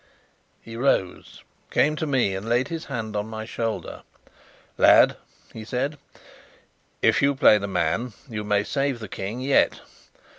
He 0.63 0.75
rose, 0.75 1.43
came 1.69 1.95
to 1.97 2.07
me, 2.07 2.33
and 2.33 2.49
laid 2.49 2.69
his 2.69 2.85
hand 2.85 3.15
on 3.15 3.27
my 3.27 3.45
shoulder. 3.45 4.01
"Lad," 4.75 5.15
he 5.53 5.63
said, 5.63 5.99
"if 7.03 7.21
you 7.21 7.35
play 7.35 7.59
the 7.59 7.67
man, 7.67 8.13
you 8.27 8.43
may 8.43 8.63
save 8.63 8.97
the 8.99 9.07
King 9.07 9.41
yet. 9.41 9.81